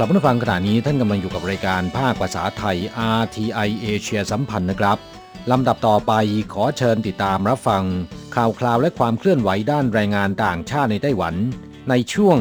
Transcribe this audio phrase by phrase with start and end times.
[0.00, 2.76] กลับมาฟังขณะนี้ท่านกำลังอยู่กับรายการภาคภาษาไทย
[3.18, 4.98] RTI เอเชียสัมพันธ์นะครับ
[5.50, 6.12] ลำดับต่อไป
[6.52, 7.84] ขอเชิญติดตามรับฟัง
[8.34, 11.34] ข่าวคราวและความเคลื่อนไหวด้านแรงงานต่างชาติในไต้หวัน
[11.90, 12.38] ในช่วง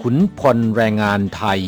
[0.00, 1.60] ขุนพลแรงงานไทย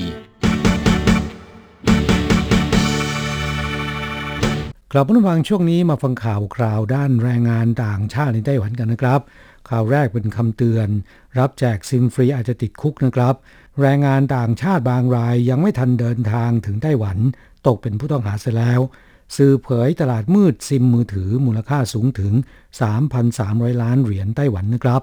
[4.92, 9.20] กลับมาฟังช่วงนี้มาฟังข่าวคราวด้านแรงงานต่างชาติในไต้หวันกันนะครับ
[9.68, 10.88] ข่าวแรกเป็นคำเตือน
[11.38, 13.34] รับแจกซิมฟรีอาจจะติดคุกนะครับ
[13.80, 17.18] แรงงานต่างชาติบางรายยังไม่ทันเดินทางถึงไต้หวัน
[17.66, 18.80] ตกเป็นผู้ต้องหาเสียแล้ว
[19.36, 22.32] สื่อเผยตลาดมืดซิมมือถือมูลค่าสูงถึง
[23.08, 25.02] 3,300 ล้านเหรียญไต้หวันนะครับ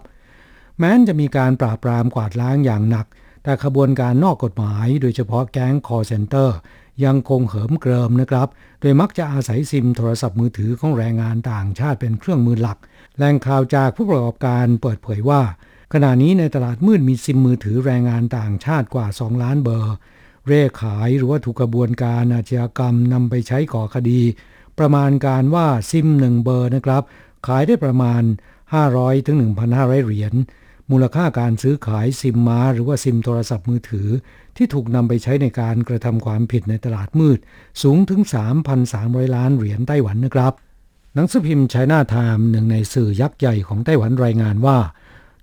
[0.80, 3.06] แม้นจะมีการปราบปรามกวาดล้างอย่างหนัก
[3.44, 6.58] แต่ขบวนการนอกกฎหมาย โดยเฉพาะแก๊งคอลเซนเตอร์
[7.06, 8.48] ยังคงเหิมเกริมนะครับ
[8.82, 12.78] โดยมักจะอาศัยซิมโทรศัพท์มือถือของแรงงานต่างชาติเป็นเครื่องมือหลัก
[13.18, 15.42] แหล่งข่าวจากผู้ประกอบการเปิดเผยว่า
[15.94, 19.96] ขณะนี้ในตลาดมืดมีซิมมือถือแรงงานต่างชาติกว่า 2 ล้านเบอร์
[20.48, 24.22] เร่ขายหรือว่าถูกกระบวนการอาชญากรรมนำไปใช้ก่อคดี
[24.80, 27.04] ประมาณการว่าซิมหนึ่งเบอร์นะครับ
[27.48, 28.22] ขายได้ประมาณ
[28.74, 29.38] 500ถึง
[29.72, 30.34] 1,500 เหรียญ
[30.92, 34.08] มูลค่าการซื้อขายซิมม้า หรือว่าซิมโทรศัพท์มือถือ
[34.58, 37.40] ที่ถูกนำไปใช้ในการกระทำความผิดในตลาดมืด
[37.82, 38.22] สูงถึง
[38.80, 40.54] 3,300 ล้านเหรียญไต้หวันนะครับ
[41.16, 44.78] หนังสือพิมพ์ไชน่าไทม์หนึ่งในสื่อยักษ์ใหญ่ของไต้หวันรายงานว่า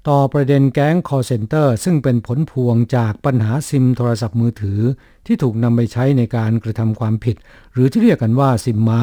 [0.09, 4.81] ต่อประเด็นแก๊งคอลเซนเตอร์ซึ่งเป็นผลพวงจากปัญหาซิมโทรศัพท์มือถือ
[5.27, 7.37] ที่ถูกนำไปใช้ในการกระทำความผิด
[7.73, 9.03] หรือที่เรียกกันว่าซิมม้า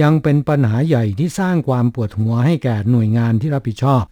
[0.00, 4.02] ยังเป็นปัญหาใหญ่ที่สร้างความปวดหัวให้แก่หน่วยงานที่รับผิดชอบ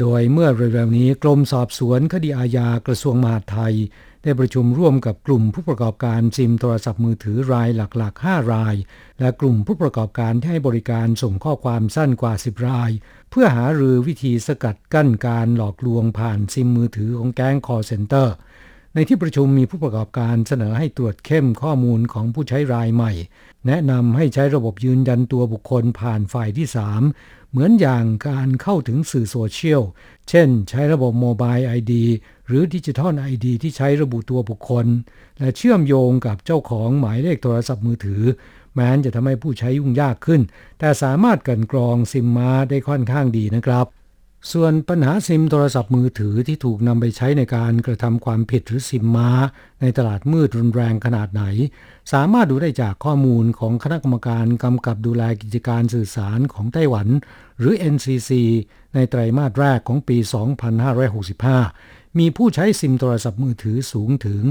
[0.00, 3.74] โดยเมื่อเร็วๆนี้กรมสอบสวนคดีอาญากระทรวงมหาดไทย
[4.22, 8.74] ได้ประชุมร่วมกับกลุ่มผู้ประกอบการซิมโทรศัพท์มือถือรายหลักๆ 5 ราย
[9.20, 12.90] และกลุ่มผู้ประกอบการที่ให้บริการส่งข้อความสั้นกว่า 10 ราย
[13.30, 18.34] เพื่อหารือวิธีสกัดกั้นการหลอกลวงผ่านซิมมือถือของแก๊งคอลเซนเตอร์
[18.94, 23.12] ในที่ประชุมมีผู้ประกอบการเสนอให้ตรวจเข้มข้อมูลของผู้ใช้รายใหม่
[23.66, 26.66] แนะนำให้ใช้ระบบยืนยันตัวบุคคลผ่านฝ่ายที่
[27.08, 29.82] 3 เหมือนอย่างการเข้าถึงสื่อโซเชียล
[30.28, 32.04] เช่น ใช้ระบบ mobile ID
[32.46, 34.86] หรือ digital ID ที่ใช้ระบุตัวบุคคล
[35.38, 38.22] และเชื่อมโยงกับเจ้าของหมายเลขโทรศัพท์มือถือ
[38.74, 40.40] แม้นจะทำให้ผู้ใช้ยุ่งยากขึ้น
[40.78, 43.86] แต่สามารถกลั่นกรองซิมม้าได้ค่อนข้างดีนะครับ
[44.52, 49.30] ส่วนปัญหาซิมโทรศัพท์มือถือที่ถูกนำไปใช้ในการกระทำความผิดหรือซิมม้า
[49.80, 51.44] ในตลาดมืดรุนแรงขนาดไหน
[52.12, 57.08] สามารถดูได้จากข้อมูลของคณะกรรมการกำกับดูแลกิจการสื่อสารของไต้หวัน
[57.58, 58.30] หรือ NCC
[58.94, 60.16] ในไตรมาสแรกของปี
[61.38, 64.42] 2565 มีผู้ใช้ซิมโทรศัพท์มือถือสูงถึง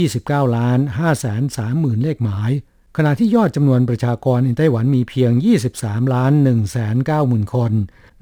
[0.00, 2.50] 29 ล้าน5แสน3หมื่นเลขหมาย
[2.96, 5.32] ขณะที่ยอดจำนวนประชากรในไต้หวันมีเพียง
[5.72, 7.72] 23 ล้าน1แสน9หมื่นคน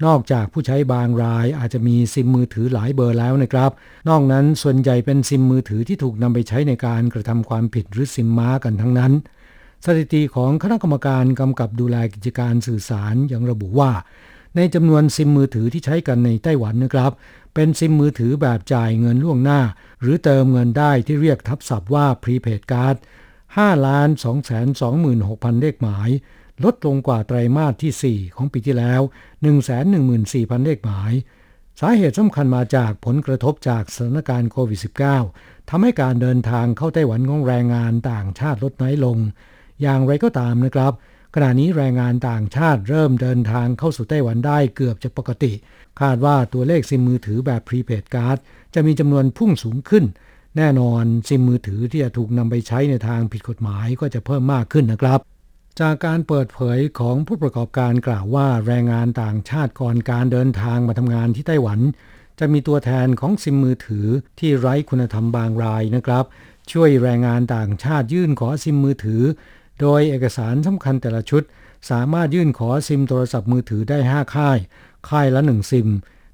[0.05, 3.71] นอกจากผู้ใช้บางรายอาจจะมีซิมมือถือหลายเบอร์แล้วนะครับ
[4.09, 9.11] นอกนั้นส่วนใหญ่เป็นซิมมือถือที่ถูกนำไปใช้ในการกระทำความผิดหรือซิมม้ากันทั้งนั้น
[9.85, 13.91] สถิติของคณะกรรมการกำกับดูแลกิจการสื่อสารยังระบุว่า
[14.55, 17.11] ในจำนวนซิมมือถือที่ใช้กันในไต้หวันนะครับ
[17.53, 19.61] เป็นซิมมือถือแบบจ่ายเงินล่วงหน้า
[20.01, 22.97] หรือเติมเงินได้ที่เรียกทับศัพท์ว่า prepaid card
[23.57, 24.67] 5ล้าน2แสน
[25.15, 26.09] 26,000 เลขหมาย
[26.63, 29.01] ลดลงกว่าไตรมาสที่ 4 ของปีที่แล้ว
[30.03, 31.13] 114,000 เลขหมาย
[31.79, 34.79] สาเหตุสำคัญมาจากผลกระทบจากสถานการณ์โควิด
[35.23, 39.17] -19 ทำให้การเดินทางเข้าไต้หวันของแรงงานต่างชาติลดน้อยลง
[39.81, 40.93] อย่างไรก็ตามนะครับ
[41.35, 45.51] ขณะนี้แรงงานต่างชาติเริ่มเดินทางเข้าสู่ไต้หวันได้เกือบจะปกติ
[46.01, 48.37] คาดว่าตัวเลขซิมมือถือแบบ prepaid card
[48.73, 50.05] จะมีจำนวนพุ่งสูงขึ้น
[50.57, 55.19] แน่นอนซิมมือถือที่จะถูกนำไปใช้ในทางผิดกฎหมายก็จะเพิ่มมากขึ้นนะครับ
[55.79, 61.79] จากการเปิดเผยของผู้ประกอบการกล่าวว่าแรงงานต่างชาติก่อนการเดินทางมาทำงานที่ไต้หวัน
[62.39, 64.07] จะมีตัวแทนของซิมมือถือ
[64.39, 66.25] ที่ไร้คุณธรรมบางรายนะครับ
[66.71, 69.23] ช่วยแรงงานต่างชาติยื่นขอซิมมือถือ
[69.81, 71.43] โดยเอกสารสำคัญแต่ละชุด
[71.89, 74.57] สามารถยื่นขอซิมโทรศัพท์มือถือได้ 5 ค่าย
[75.09, 75.89] ค่ายละ 1 ซิม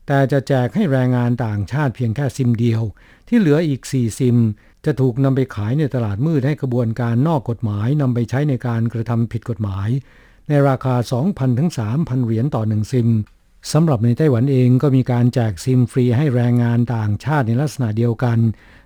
[0.07, 2.81] แต่จะแจกให้แรงงานต่างชาติเพียงแค่ซิมเดียว
[3.27, 4.37] ที่เหลืออีก 4 ซิม
[4.85, 9.89] จะถูกนำไปขายในตลาดมืดให้กระบวนการนอกกฎหมายนำไปใช้ในการกระทำผิดกฎหมาย
[10.49, 10.95] ในราคา
[11.25, 13.09] 2,000 ถึง 3,000 เหรียญต่อ 1 ซิม
[13.73, 18.39] สำหรับในไต้หวันเองก็มีการแจกซิมฟรีให้แรงงานต่างชาติในลักษณะเดียวกัน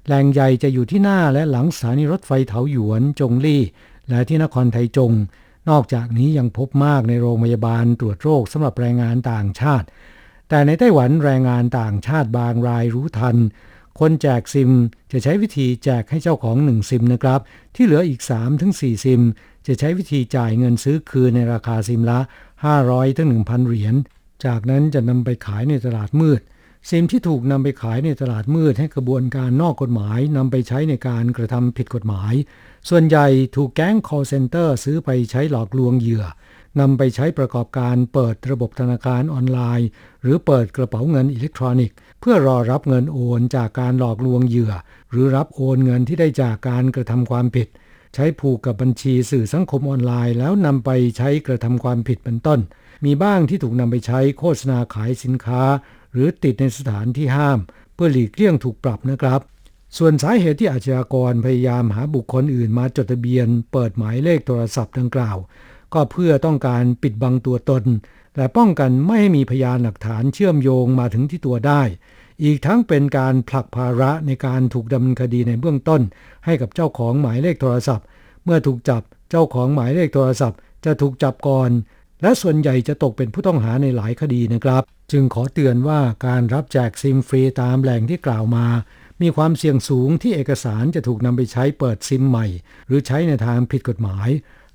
[0.06, 3.62] แหล่งใหญ่จะอยู่ที่หน้าและหลังสถานีรถไฟเถาหยวนจงลี่
[4.10, 5.12] และที่นครไทจง
[5.70, 9.88] นอกจากนี้ยังพบมากในโรงพยาบาลตรวจโรคสำหรับแรงงานต่างชาติ
[10.50, 13.38] แต่ในไต้หวันแรงงานต่างชาติบางรายรู้ทัน
[14.00, 14.72] คนแจกซิม
[15.12, 17.40] จะใช้วิธีแจกให้เจ้าของ 1 ซิมนะครับ
[17.76, 18.22] ที่เหลืออีก
[18.62, 19.22] 3-4ซิม
[19.68, 22.20] จะใช้วิธีจ่ายเงินซื้อคืนในราคาซิมละ
[22.94, 23.96] 500-1,000 เหรียญ
[24.46, 26.42] จากนั้นจะนำไปขายในตลาดมืด
[26.90, 32.34] ซิมที่ถูกนำไปขายในตลาดมืดให้กระบวนการนอกกฎหมายนำไปใช้ในการกระทำผิดกฎหมาย
[32.90, 36.26] ส่วนใหญ่ถูกแก๊ง call center ซื้อไปใช้หลอกลวงเหยื่อ
[36.80, 39.88] นำไปใช้ประกอบการเปิดระบบธนาคารออนไลน์
[40.24, 44.74] หรือเปิดกระเป๋าเงินอิเล็กทรอนิกส์ เพื่อรอรับเงินโอนจากการหลอกลวงเหยื่อ
[45.12, 47.68] หรือรับโอนเงินที่ได้จากการกระทำความผิด
[48.16, 52.60] ใช้ผูกกับบัญชีสื่อสังคมออนไลน์ แล้วนำไปใช้กระทำความผิดเป็นต้น
[53.06, 55.64] มีบ้างที่ถูกนำไปใช้โฆษณาขายสินค้า
[56.14, 57.60] หรือติดในสถานที่ห้าม
[57.94, 59.42] เพื่อหลีกเลี่ยงถูกปรับนะครับ
[59.98, 65.38] ส่วนสาเหตุที่อาชญากรพยายามหาบุคคลอื่นมาจดทะเบียน เปิดหมายเลขโทรศัพท์ดังกล่าว
[65.94, 67.84] ก็เพื่อต้องการปิดบังตัวตน
[68.38, 71.82] และป้องกันไม่ให้มีพยานหลักฐานเชื่อมโยงมาถึงที่ตัวได้
[72.44, 76.02] อีกทั้งเป็นการผลักภาระในการถูกดำเนินคดีในเบื้องต้น
[76.46, 78.06] ให้กับเจ้าของหมายเลขโทรศัพท์
[78.44, 81.70] เมื่อถูกจับเจ้าของหมายเลขโทรศัพท์ จะถูกจับก่อน
[82.22, 88.66] และส่วนใหญ่จะตกเป็นผู้ต้องหาในหลายคดีนะครับ จึงขอเตือนว่าการรับแจกซิมฟรีตามแหล่งที่กล่าวมา
[89.22, 92.46] มีความเสี่ยงสูงที่เอกสารจะถูกนำไปใช้เปิดซิมใหม่
[92.88, 94.30] หรือใช้ในทางผิดกฎหมาย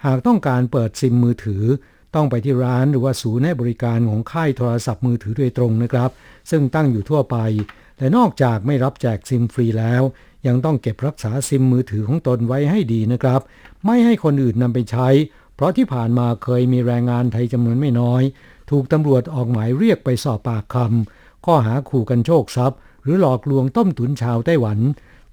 [0.06, 1.64] หากต้องการเปิดซิมมือถือ
[2.14, 6.10] ต้องไปที่ร้านหรือว่าศูนย์ให้บริการของค่ายโทรศัพท์มือถือโดยตรงนะครับ
[6.50, 7.36] ซึ่งตั้งอยู่ทั่วไป
[7.98, 10.02] และนอกจากไม่รับแจกซิมฟรีแล้ว
[10.46, 13.40] ยังต้องเก็บรักษาซิมมือถือของตนไว้ให้ดีนะครับ
[13.86, 15.08] ไม่ให้คนอื่นนำไปใช้
[15.54, 18.22] เพราะที่ผ่านมาเคยมีแรงงานไทยจำนวนไม่น้อย
[18.70, 24.78] ถูกตำรวจออกหมายเรียกไปสอบปากคำข้อหาขู่กันโชคทรัพย์ หรือหลอกลวงต้มตุ๋นชาวไต้หวัน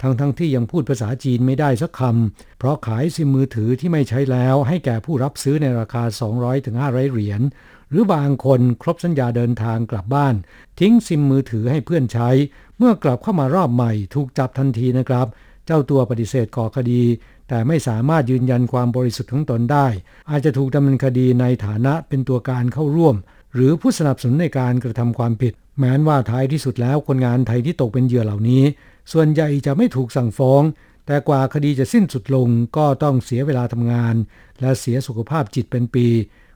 [0.02, 6.04] ทั้งทั้งที่ยังพูดภาษาจีนไม่ได้สักคำ เพราะขายซิมมือถือที่ไม่ใช้แล้วให้แก่ผู้รับซื้อในราคา
[6.34, 7.42] 200-500ถึง500 เหรียญ
[7.90, 10.36] หรือบางคนครบสัญญาเดินทางกลับบ้าน
[10.80, 12.30] ทิ้งซิมมือถือให้เพื่อนใช้
[12.78, 15.28] เมื่อกลับเข้ามารอบใหม่ถูกจับทันทีนะครับ
[15.66, 17.04] เจ้าตัวปฏิเสธก่อคดี
[17.50, 19.88] แต่ไม่สามารถยืนยันความบริสุทธิ์ของตนได้
[20.30, 23.16] อาจจะถูกดำเนินคดีในฐานะเป็นตัวการเข้าร่วม
[23.56, 28.64] หรือผู้สนับสนุนในการกระทำความผิด แม้นว่าท้ายที่สุดแล้วคนงานไทยที่ตกเป็นเหยื่อเหล่านี้
[29.12, 30.64] ส่วนใหญ่จะไม่ถูกสั่งฟ้อง
[31.06, 34.16] แต่กว่าคดีจะสิ้นสุดลงก็ต้องเสียเวลาทำงาน
[34.62, 36.08] และเสียสุขภาพจิตเป็นปี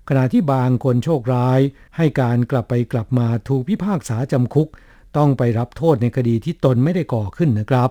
[0.10, 1.60] ขณะที่บางคนโชคร้าย
[1.98, 4.68] ให้การกลับไปกลับมาถูกพิพากษาจำคุก
[5.18, 7.90] ต้องไปรับโทษในคดีที่ตนไม่ได้ก่อขึ้นนะครับ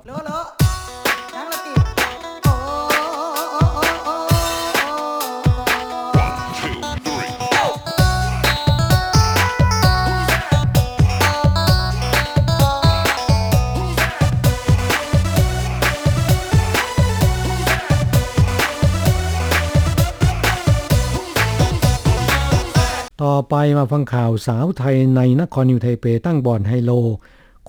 [23.34, 26.92] ต่อไปมาฟังข่าวสาวไทยในนครนิวไทเปตั้งบ่อนไฮโล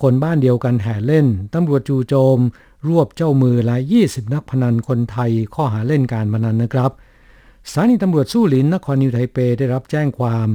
[0.01, 2.39] คนบ้านเดียวกันแห่เล่น ตำรวจจู่โจม
[2.87, 6.91] รวบเจ้ามือและ20 นักพนันคนไทยข้อหาเล่นการพนันนะครับ
[7.71, 10.47] สถานีตำรวจสู้หลินนครนิวไทเปได้รับแจ้งความ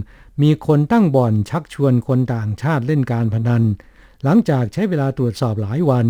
[0.42, 3.62] มีคนตั้งบ่อนชักชวนคนต่างชาติเล่นการพนัน
[4.23, 6.06] หลังจากใช้เวลาตรวจสอบหลายวัน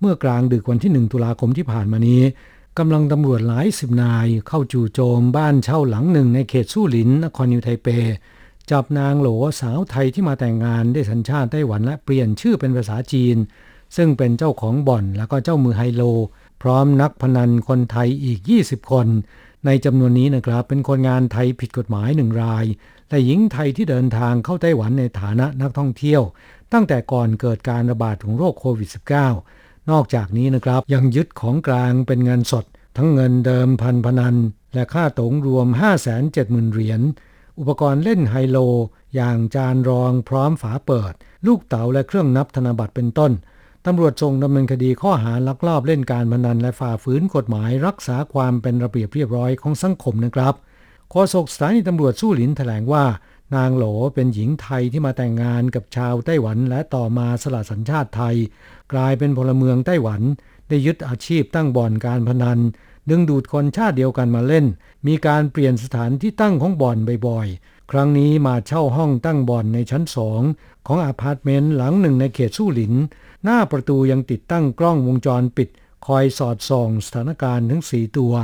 [0.00, 2.22] เมื่อกลางดึกวันที่ 1 ตุลาคมที่ผ่านมานี้
[2.78, 7.88] กำลังตำรวจหลายสิบนายเข้าจู่โจมบ้านเช่าหลังหนึ่งในเขตสู้หลินนครนิวไทเป
[8.70, 9.28] จับนางโหล
[9.60, 13.36] สาวไทยที่มาแต่งงานได้สัญชาติไต้หวันและเปลี่ยนชื่อเป็นภาษาจีน
[13.96, 16.02] ซึ่งเป็นเจ้าของบ่อนแล้วก็เจ้ามือไฮโล
[16.62, 19.06] พร้อมนักพนันคนไทยอีก 20 คน
[19.66, 22.64] ในจำนวนนี้นะครับเป็นคนงานไทยผิดกฎหมายหนึ่งราย
[23.08, 26.22] และหญิงไทยที่เดินทางเข้าไต้หวันในฐานะนักท่องเที่ยว
[26.72, 28.88] ตั้งแต่ก่อนเกิดการระบาดของโรคโควิด
[29.34, 32.64] -19 นอกจากนี้นะครับยังยึดของกลางเป็นเงินสด
[32.96, 34.36] ทั้งเงินเดิมพันพนัน
[34.74, 35.66] และค่าตงรวม
[36.20, 37.00] 570,000เหรียญ
[37.58, 38.58] อุปกรณ์เล่นไฮโล
[39.14, 41.12] อย่างจานรองพร้อมฝาเปิด
[41.46, 43.32] ลูกเต๋าและเครื่องนับธนบัตรเป็นต้น
[43.86, 50.54] ตำรวจส่งดำเนินคดีข้อหาลักลอบเล่นการพนันและฝ่าฝืนกฎหมายรักษาความเป็นระเบียบเรียบร้อยของสังคมนะครับ
[51.10, 53.04] โฆษกสถานีตำรวจสู้หลินแถลงว่า
[53.54, 53.84] นางโหล
[54.14, 58.36] เป็นหญิงไทยที่มาแต่งงานกับชาวไต้หวันและต่อมาสละสัญชาติไทย
[58.92, 60.22] กลายเป็นพลเมืองไต้หวัน
[60.68, 62.58] ได้ยึดอาชีพตั้งบ่อนการพนัน
[63.10, 64.66] ดึงดูดคนชาติเดียวกันมาเล่น
[65.06, 70.42] มีการเปลี่ยนสถานที่ตั้งของบ่อนบ่อยๆ ครั้งนี้มาเช่าห้องตั้งบ่อนในชั้นสอง
[70.86, 72.94] ของอาพาร์ตเมนต์หลังหนึ่งในเขตสู้หลิน
[73.44, 75.68] หน้าประตูยังติดตั้งกล้องวงจรปิด
[76.06, 78.34] คอยสอดส่องสถานการณ์ทั้ง4ตัว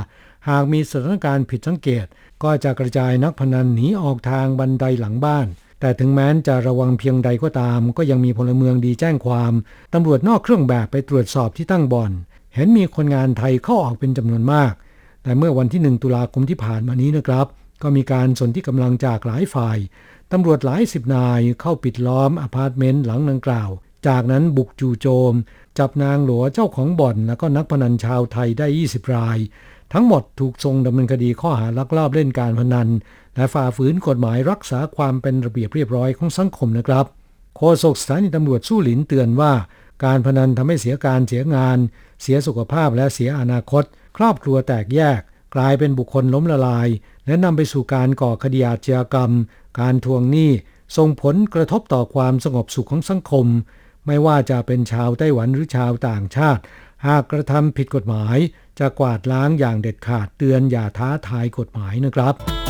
[0.49, 2.05] หากมีสถานการณ์ผิดสังเกต
[2.43, 5.47] ก็จะกระจายนักพนันหนีออกทางบันไดหลังบ้าน
[5.79, 9.53] แต่ถึงแม้นจะระวังเพียงใดก็ตาม ก็ยังมีพลเมืองดีแจ้งความ
[9.93, 12.11] ตำรวจนอกเครื่องแบบไปตรวจสอบที่ตั้งบ่อน
[12.55, 14.73] เห็นมีคนงานไทยเข้าออกเป็นจำนวนมาก
[15.23, 17.47] แต่เมื่อวันที่ 1 ตุลาคมที่ผ่านมานี้นะครับ
[17.81, 19.77] ก็มีการสนธิกำลังจากหลายฝ่าย
[20.31, 23.69] ตำรวจหลายสิบนายเข้าปิดล้อมอพาร์ตเมนต์หลังดังกล่าว
[24.07, 25.33] จากนั้นบุกจู่โจม
[25.77, 29.37] จับนางหลัวเจ้าของบ่อน แล้วก็นักพนันชาวไทยได้ 20 ราย
[29.93, 32.89] ทั้งหมดถูกส่งดำเนินคดีข้อหาลักลอบเล่นการพนัน
[33.35, 37.05] และฝ่าฝืนกฎหมายรักษาความเป็นระเบียบเรียบร้อยของสังคมนะครับ
[37.57, 39.53] โฆษกสถานีตำรวจสู้หลินเตือนว่า
[40.05, 41.77] การพนันทำให้เสียการเสียงาน
[42.21, 43.83] เสียสุขภาพและเสียอนาคต
[44.17, 45.21] ครอบครัวแตกแยก
[45.55, 46.87] กลายเป็นบุคคลล้มละลาย
[47.25, 49.31] และนำไปสู่การก่อคดีอาชญากรรม
[49.79, 50.51] การทวงหนี้
[50.97, 53.47] ส่งผลกระทบต่อความสงบสุขของสังคม
[54.07, 56.61] ไม่ว่าจะเป็นชาวไต้หวันหรือชาวต่างชาติ
[57.05, 58.37] หากกระทำผิดกฎหมาย
[58.79, 62.60] จะกวาดล้างอย่างเด็ดขาดเตือนอย่าท้าทายกฎหมายนะครับ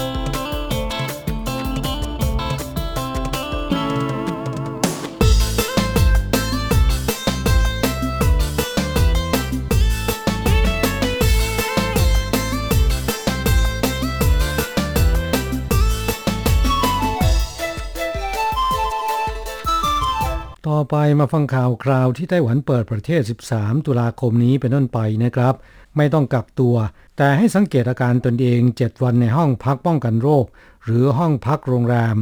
[20.92, 23.22] ไปมาฟังข่าวคราวที่ไต้หวันเปิดประเทศ
[23.54, 25.54] 13 ตุลาคมนี้เป็นต้นไปนะครับ
[25.98, 26.76] ไม่ต้องกักตัว
[27.18, 30.46] แต่ให้สังเกตอาการตนเอง 7 วันในห้องพักป้องกันโรค
[30.86, 32.18] หรือห้องพักโรงแรม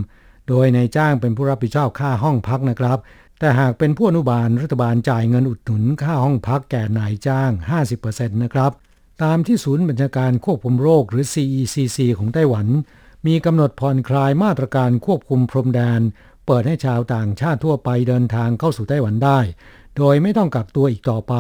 [0.48, 2.98] โดยในจ้างเป็นผู้รับผิดชอบค่าห้องพักนะครับ
[3.40, 7.52] แต่หากเป็นผู้อนุบาลรัฐบาลจ่ายเงินอุดหนุนค่าห้องพักแก่นายจ้าง
[7.96, 8.72] 50%นะครับ
[9.24, 12.68] ตามที่ศูนย์บัญชาการควบคุมโรคหรือ CECC ของไต้หวัน
[13.28, 16.02] มีกำหนดผ่อนคลายมาตรการควบคุมพรมแดน
[16.52, 19.40] เปิดให้ชาวต่างชาติทั่วไปเดินทางเข้าสู่ไต้หวันได้
[19.98, 21.34] โดยไม่ต้องกักตัวอีกต่อไป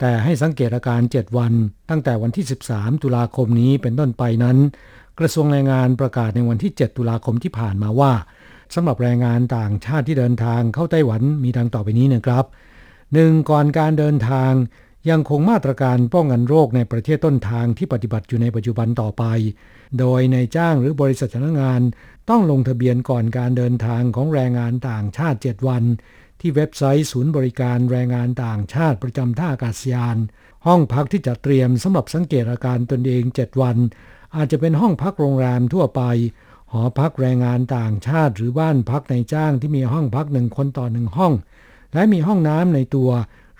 [0.00, 1.52] แต่ให้สังเกตอาการ 7 วัน
[1.90, 4.56] ตั้งแต่วันที่ 13 ตุลาคมนี้เป็นต้นไปนั้น
[5.18, 8.12] กระทรวงแรงงานประกาศในวันที่ 7 ตุลาคมที่ผ่านมาว่า
[8.74, 12.44] สำหรับแรงงานต่างชาติที่เดินทางเข้าไต้หวันมีดังต่อไปนี้นะครับ
[12.96, 13.50] 1.
[13.50, 14.52] ก่อนการเดินทาง
[15.10, 19.24] ยังคงมาตรการป้องกันโรคในประเทศต้นทางที่ปฏิบัติอยู่ในปัจจุบันต่อไป
[19.98, 21.82] โดยในจ้างหรือบริษัทจ้างงาน
[22.30, 25.84] ต้องลงทะเบียนก่อนการเดินทางของแรงงานต่างชาติ 7 วัน
[26.40, 30.16] ที่เว็บไซต์ศูนย์บริการแรงงานต่างชาติประจำท่าอากาศยาน
[30.66, 33.76] ห้องพักที่จัดเตรียมสำหรับสังเกตอาการตนเอง 7 วัน
[34.36, 36.02] อาจจะเป็นห้องพักโรงแรมทั่วไป
[36.72, 41.32] หอพักแรงงานต่างชาติ หรือบ้านพักในจ้างที่มีห้องพักหนึ่งคนต่อหนึ่งห้อง
[41.94, 43.10] และมีห้องน้ำในตัว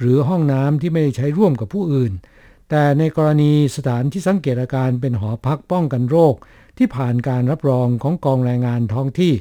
[0.00, 2.12] หรือห้องน้ำที่ไม่ได้ใช้ร่วมกับผู้อื่น
[2.70, 6.34] แต่ในกรณีสถานที่สังเกตอาการเป็นหอพักป้องกันโรค
[6.78, 9.32] ที่ผ่านการรับรองของกองแรงงานท้องที่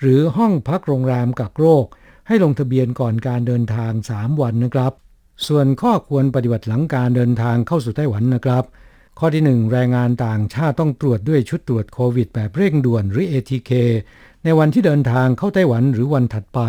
[0.00, 1.84] หรือห้องพักโรงแรมกักโรค
[2.26, 4.92] ให้ลงทะเบียนก่อนการเดินทาง 3 วันนะครับ
[5.46, 8.64] ส่วนข้อควรปฏิบัติหลังการเดินทางเข้าสู่ไต้หวันนะครับ
[9.18, 13.70] ข้อที่ 1 แรงงานต่างชาติต้องตรวจด้วยชุดตรวจโควิดแบบเร่งด่วนหรือ ATK
[14.44, 16.60] ในวันที่เดินทางเข้าไต้หวันหรือวันถัดไป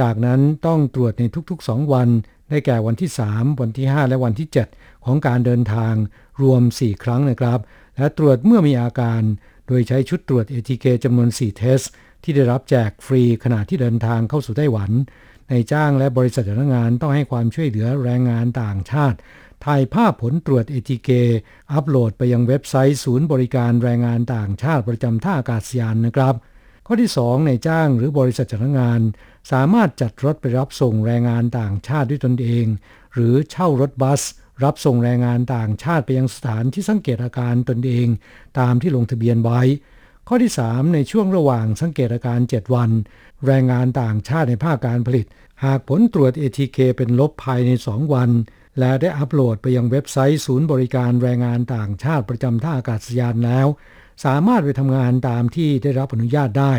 [0.00, 2.08] จากนั้นต้องตรวจในทุกๆ 2 วัน
[2.52, 5.94] ได้แก่วันที่ 3 วันที่ 5 และวันที่ 7 ของการเดินทาง
[6.42, 7.60] รวม 4 ครั้งนะครับ
[7.96, 9.22] และตรวจเมื่อมีอาการ
[9.66, 11.80] โดยใช้ชุดตรวจ ATK จำนวน 4 เทส
[12.22, 14.90] ที่ได้รับแจกฟรีขณะที่เดินทางเข้าสู่ไต้หวัน
[15.50, 19.18] ในจ้างและบริษัทจ้างงานต้องให้ความช่วยเหลือแรงงานต่างชาติ
[19.64, 21.10] ถ่ายภาพผลตรวจ ATK
[21.72, 26.34] อัปโหลดไปยังเว็บไซต์ศูนย์บริการแรงงานต่างชาติประจำท่าอากาศยานนะครับ
[26.94, 29.00] ข้อที่ 2 ในจ้างหรือบริษัทจ้างงาน
[29.52, 32.66] สามารถจัดรถไปรับส่งแรงงานต่างชาติด้วยตนเอง
[33.14, 34.22] หรือเช่ารถบัส
[34.64, 38.06] รับส่งแรงงานต่างชาติไปยังสถานที่สังเกตอาการตนเอง
[38.58, 39.60] ตามที่ลงทะเบียนไว้
[40.28, 42.90] ข้อที่ 3 ในช่วงระหว่างสังเกตอาการ 7 วัน
[43.46, 45.26] แรงงานต่างชาติในภาคการผลิต
[45.64, 48.30] หากผลตรวจ ATK เป็นลบภายใน 2 วัน
[48.78, 53.68] และได้อัปโหลดไปยังเว็บไซต์ศูนย์บริการแรงงานต่างชาติประจำท่าอากาศยานแล้ว
[54.24, 56.74] สามารถไปทำงานตามที่ได้รับอนุญาตได้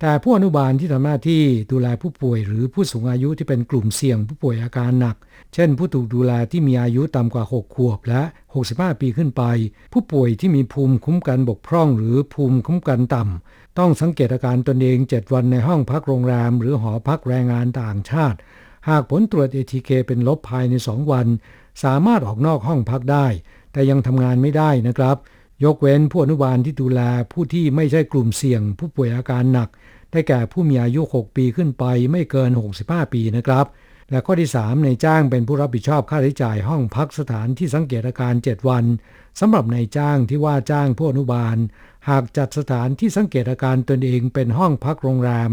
[0.00, 5.16] แต่ผู้อนุบาลที่ทำหน้าที่ดูแลผู้ป่วย หรือผู้สูงอายุที่เป็นกลุ่มเสี่ยงผู้ป่วยอาการหนัก
[5.54, 8.22] เช่น ผู้ถูกดูแลที่มีอายุต่ำกว่า 6 ขวบและ
[8.62, 9.42] 65 ปีขึ้นไป
[9.92, 18.38] ผู้ป่วยที่มีภูมิคุ้มกันบกพร่อง หรือภูมิคุ้มกันต่ำต้องสังเกตอาการตนเอง 7 วันในห้องพักโรงแรม หรือหอพักแรงงานต่างชาติ
[18.88, 21.26] หากผลตรวจ ATK เป็นลบภายใน 2 วัน
[21.84, 23.26] สามารถออกนอกห้องพักได้
[23.72, 25.16] แต่ยังทำงานไม่ได้นะครับ
[25.64, 27.00] ยกเว้นผู้อนุบาลที่ดูแล
[27.32, 29.68] ผู้ที่ไม่ใช่กลุ่มเสี่ยง ผู้ป่วยอาการหนัก
[30.10, 32.50] ได้แก่ผู้มีอายุ 6 ปีขึ้นไปไม่เกิน
[32.82, 33.66] 65 ปีนะครับ
[34.10, 38.84] และข้อที่ 3 ในจ้างเป็นผู้รับผิดชอบค่าใช้จ่ายห้องพักสถานที่สังเกตอาการ 7 วัน
[39.40, 41.56] สำหรับในจ้างที่ว่าจ้างผู้อนุบาล
[42.08, 45.50] หากจัดสถานที่สังเกตอาการตนเองเป็นห้องพักโรงแรม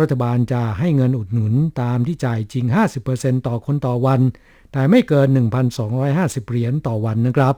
[0.00, 2.64] รัฐบาลจะให้เงินอุดหนุนตามที่จ่ายจริง
[3.06, 4.20] 50%ต่อคนต่อวัน
[4.72, 5.28] แต่ไม่เกิน
[5.88, 7.54] 1,250 เหรียญต่อวันนะครับ